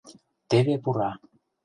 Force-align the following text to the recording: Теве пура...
Теве 0.49 0.75
пура... 0.83 1.09